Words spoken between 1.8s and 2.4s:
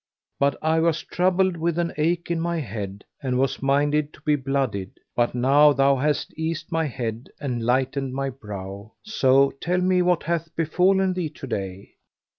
ache in